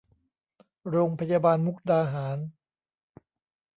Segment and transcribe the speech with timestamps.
[0.89, 2.37] โรงพยาบาลมุกดาหาร